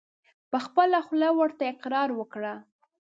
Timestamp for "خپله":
0.65-0.97